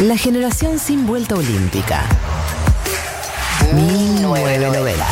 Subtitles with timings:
[0.00, 2.00] La generación sin vuelta olímpica.
[3.74, 5.04] 1990.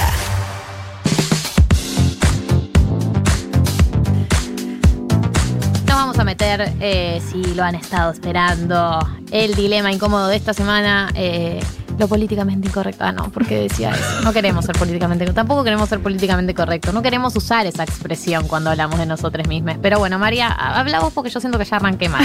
[5.87, 10.54] Nos vamos a meter, eh, si lo han estado esperando, el dilema incómodo de esta
[10.54, 11.10] semana.
[11.14, 11.60] eh,
[11.98, 13.04] lo políticamente incorrecto.
[13.04, 14.22] Ah, no, porque decía eso.
[14.22, 16.95] No queremos ser políticamente Tampoco queremos ser políticamente correctos.
[16.95, 19.77] No queremos usar esa expresión cuando hablamos de nosotros mismos.
[19.82, 22.24] Pero bueno, María, habla vos porque yo siento que ya arranqué mal.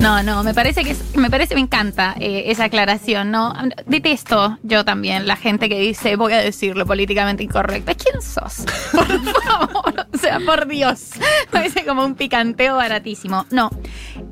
[0.00, 3.52] No, no, me parece que es- me parece, me encanta eh, esa aclaración, ¿no?
[3.86, 7.92] Detesto yo también la gente que dice voy a decirlo políticamente incorrecto.
[7.96, 8.64] ¿Quién sos?
[8.92, 11.10] Por favor, o sea, por Dios.
[11.50, 13.44] Parece como un picanteo baratísimo.
[13.50, 13.70] No,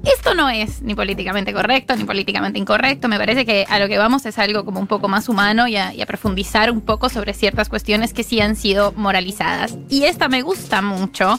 [0.04, 3.08] esto no es ni políticamente correcto ni políticamente incorrecto.
[3.08, 5.76] Me parece que a lo que vamos es algo como un poco más humano y
[5.76, 9.76] a, profundizar un poco sobre ciertas cuestiones que sí han sido moralizadas.
[9.90, 11.38] Y esta me gusta mucho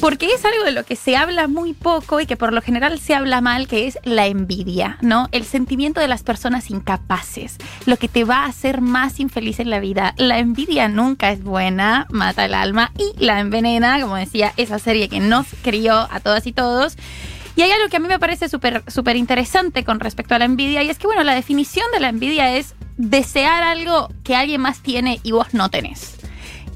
[0.00, 3.00] porque es algo de lo que se habla muy poco y que por lo general
[3.00, 5.28] se habla mal, que es la envidia, ¿no?
[5.32, 7.56] El sentimiento de las personas incapaces,
[7.86, 10.14] lo que te va a hacer más infeliz en la vida.
[10.16, 15.08] La envidia nunca es buena, mata el alma y la envenena, como decía esa serie
[15.08, 16.96] que nos crió a todas y todos.
[17.56, 20.82] Y hay algo que a mí me parece súper interesante con respecto a la envidia,
[20.82, 24.80] y es que, bueno, la definición de la envidia es desear algo que alguien más
[24.80, 26.16] tiene y vos no tenés.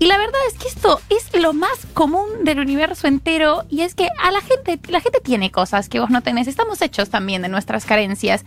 [0.01, 3.97] Y la verdad es que esto es lo más común del universo entero y es
[3.97, 6.47] que a la gente, la gente tiene cosas que vos no tenés.
[6.47, 8.45] Estamos hechos también de nuestras carencias.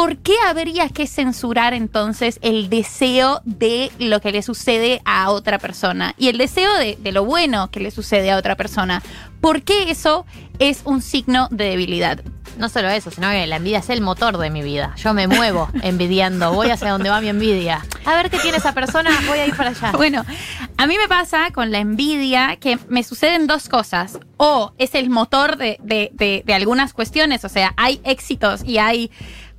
[0.00, 5.58] ¿Por qué habría que censurar entonces el deseo de lo que le sucede a otra
[5.58, 9.02] persona y el deseo de, de lo bueno que le sucede a otra persona?
[9.42, 10.24] ¿Por qué eso
[10.58, 12.22] es un signo de debilidad?
[12.56, 14.94] No solo eso, sino que la envidia es el motor de mi vida.
[14.96, 17.84] Yo me muevo envidiando, voy hacia donde va mi envidia.
[18.06, 19.92] A ver qué tiene esa persona, voy a ir para allá.
[19.92, 20.24] Bueno,
[20.78, 24.18] a mí me pasa con la envidia que me suceden dos cosas.
[24.38, 28.78] O es el motor de, de- de- de algunas cuestiones, o sea, hay éxitos y
[28.78, 29.10] hay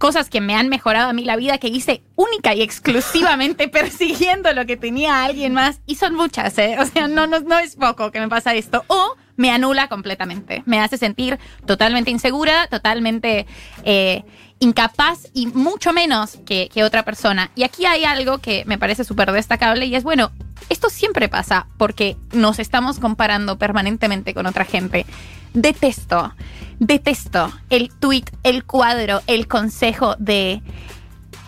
[0.01, 4.51] cosas que me han mejorado a mí la vida que hice única y exclusivamente persiguiendo
[4.51, 5.79] lo que tenía alguien más.
[5.85, 6.77] Y son muchas, ¿eh?
[6.79, 8.83] O sea, no, no, no es poco que me pasa esto.
[8.87, 10.63] O me anula completamente.
[10.65, 13.45] Me hace sentir totalmente insegura, totalmente
[13.83, 14.23] eh,
[14.57, 17.51] incapaz y mucho menos que, que otra persona.
[17.55, 20.31] Y aquí hay algo que me parece súper destacable y es, bueno,
[20.69, 25.05] esto siempre pasa porque nos estamos comparando permanentemente con otra gente.
[25.53, 26.33] Detesto,
[26.81, 30.61] detesto el tweet, el cuadro, el consejo de...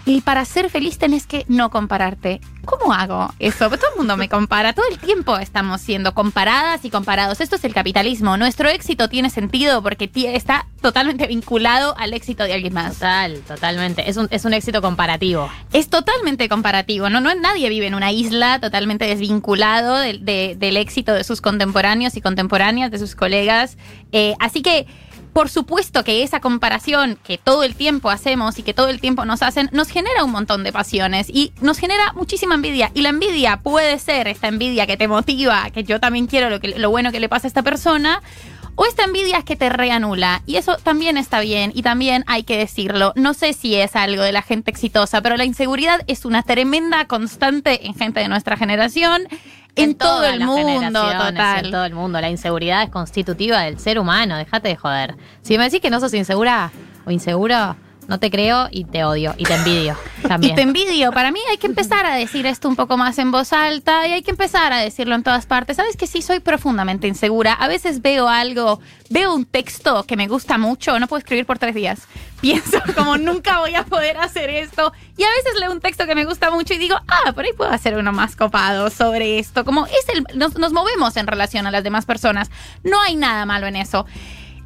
[0.05, 2.41] Y para ser feliz tenés que no compararte.
[2.65, 3.69] ¿Cómo hago eso?
[3.69, 4.73] Todo el mundo me compara.
[4.73, 7.39] Todo el tiempo estamos siendo comparadas y comparados.
[7.39, 8.35] Esto es el capitalismo.
[8.35, 12.95] Nuestro éxito tiene sentido porque está totalmente vinculado al éxito de alguien más.
[12.95, 14.09] Total, totalmente.
[14.09, 15.49] Es un, es un éxito comparativo.
[15.71, 17.21] Es totalmente comparativo, ¿no?
[17.21, 22.17] no nadie vive en una isla totalmente desvinculado de- de- del éxito de sus contemporáneos
[22.17, 23.77] y contemporáneas, de sus colegas.
[24.11, 24.85] Eh, así que,
[25.33, 29.25] por supuesto que esa comparación que todo el tiempo hacemos y que todo el tiempo
[29.25, 32.91] nos hacen, nos genera un montón de pasiones y nos genera muchísima envidia.
[32.93, 36.59] Y la envidia puede ser esta envidia que te motiva, que yo también quiero lo,
[36.59, 38.21] que, lo bueno que le pasa a esta persona.
[38.75, 40.41] O esta envidia es que te reanula.
[40.45, 41.71] Y eso también está bien.
[41.75, 43.13] Y también hay que decirlo.
[43.15, 47.05] No sé si es algo de la gente exitosa, pero la inseguridad es una tremenda
[47.05, 49.27] constante en gente de nuestra generación.
[49.75, 51.65] En, todo el mundo, total.
[51.65, 52.21] En todo el mundo.
[52.21, 54.37] La inseguridad es constitutiva del ser humano.
[54.37, 55.15] Déjate de joder.
[55.41, 56.71] Si me decís que no sos insegura
[57.05, 57.75] o inseguro,
[58.07, 59.97] no te creo y te odio y te envidio.
[60.27, 60.53] También.
[60.53, 61.11] Y te envidio.
[61.11, 64.13] Para mí hay que empezar a decir esto un poco más en voz alta y
[64.13, 65.77] hay que empezar a decirlo en todas partes.
[65.77, 67.53] Sabes que sí soy profundamente insegura.
[67.53, 71.59] A veces veo algo, veo un texto que me gusta mucho, no puedo escribir por
[71.59, 72.07] tres días.
[72.41, 74.91] Pienso como nunca voy a poder hacer esto.
[75.17, 77.53] Y a veces leo un texto que me gusta mucho y digo, ah, por ahí
[77.55, 79.63] puedo hacer uno más copado sobre esto.
[79.63, 82.51] Como es el, nos, nos movemos en relación a las demás personas.
[82.83, 84.05] No hay nada malo en eso.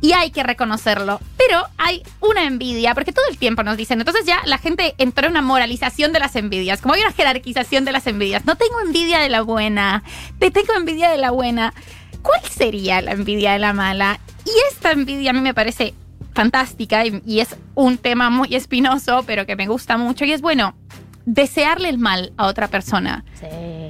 [0.01, 1.19] Y hay que reconocerlo.
[1.37, 3.99] Pero hay una envidia, porque todo el tiempo nos dicen.
[3.99, 6.81] Entonces ya la gente entró en una moralización de las envidias.
[6.81, 8.45] Como hay una jerarquización de las envidias.
[8.45, 10.03] No tengo envidia de la buena.
[10.39, 11.73] Te tengo envidia de la buena.
[12.21, 14.19] ¿Cuál sería la envidia de la mala?
[14.45, 15.93] Y esta envidia a mí me parece
[16.33, 20.25] fantástica y, y es un tema muy espinoso, pero que me gusta mucho.
[20.25, 20.75] Y es bueno,
[21.25, 23.25] desearle el mal a otra persona.
[23.39, 23.86] Sí.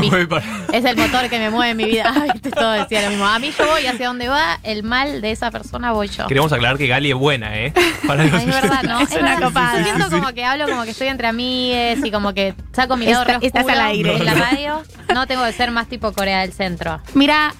[0.72, 2.12] Es el motor que me mueve en mi vida.
[2.14, 3.26] Ay, te todo decía lo mismo.
[3.26, 6.26] A mí yo voy hacia donde va el mal de esa persona, voy yo.
[6.26, 7.72] Queremos aclarar que Gali es buena, ¿eh?
[8.06, 9.00] Para Ay, es verdad, ¿no?
[9.00, 9.42] Es una verdad.
[9.48, 9.82] copada.
[9.84, 12.96] Siento Sí, sí, como que hablo como que estoy entre amigues y como que saco
[12.96, 14.16] mi lado Está- estás al aire.
[14.16, 14.82] en la radio.
[15.14, 17.00] No tengo que ser más tipo Corea del Centro.
[17.14, 17.54] Mira,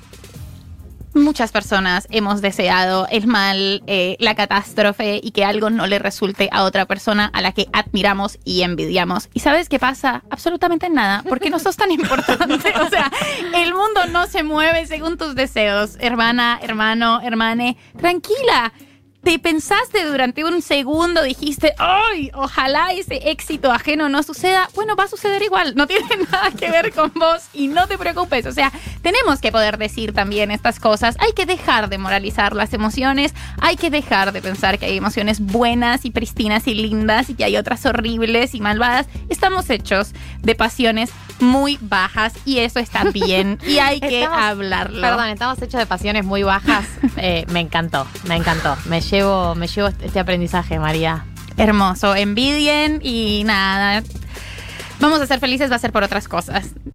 [1.23, 6.49] muchas personas hemos deseado el mal, eh, la catástrofe y que algo no le resulte
[6.53, 9.29] a otra persona a la que admiramos y envidiamos.
[9.35, 10.23] ¿Y sabes qué pasa?
[10.31, 12.73] Absolutamente nada, porque no sos tan importante.
[12.87, 13.11] O sea,
[13.55, 17.77] el mundo no se mueve según tus deseos, hermana, hermano, hermane.
[17.99, 18.73] Tranquila.
[19.27, 22.31] Te pensaste durante un segundo, dijiste, ¡ay!
[22.33, 24.69] Ojalá ese éxito ajeno no suceda.
[24.77, 25.75] Bueno, va a suceder igual.
[25.75, 28.47] No tiene nada que ver con vos y no te preocupes.
[28.47, 28.71] O sea,
[29.03, 31.17] tenemos que poder decir también estas cosas.
[31.19, 33.35] Hay que dejar de moralizar las emociones.
[33.61, 37.43] Hay que dejar de pensar que hay emociones buenas y pristinas y lindas y que
[37.43, 39.09] hay otras horribles y malvadas.
[39.29, 40.13] Estamos hechos
[40.43, 45.01] de pasiones muy bajas y eso está bien y hay que Estamos- hablarlo.
[45.01, 46.85] Perdón, estamos hechos de pasiones muy bajas.
[47.19, 48.77] Eh, me encantó, me encantó.
[48.85, 51.25] Me llevo, me llevo este aprendizaje, María.
[51.57, 54.03] Hermoso, envidien y nada.
[55.01, 56.73] Vamos a ser felices, va a ser por otras cosas.